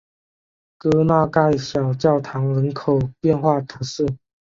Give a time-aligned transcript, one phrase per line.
[0.79, 4.03] 戈纳盖小教堂人口变化图示